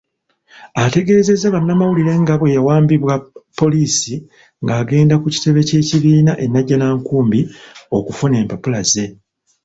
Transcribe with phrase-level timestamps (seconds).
[0.85, 3.15] Ategeezezza bannamawulire nga bwe yawambiddwa
[3.59, 4.13] poliisi
[4.63, 7.39] ng'agenda ku kitebe ky'ekibiina eNajjanankumbi
[7.97, 9.05] okufuna empapula ze.